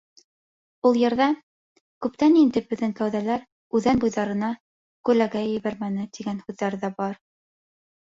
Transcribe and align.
Ул 0.89 0.95
йырҙа 0.99 1.25
«Күптән 2.05 2.39
инде 2.43 2.63
беҙҙең 2.71 2.95
кәүҙәләр 2.99 3.43
үҙән 3.79 4.01
буйҙарына 4.05 4.49
күләгә 5.11 5.45
ебәрмәне...» 5.49 6.07
тигән 6.19 6.41
һүҙҙәр 6.47 6.79
ҙә 6.87 6.91
бар. 7.03 7.21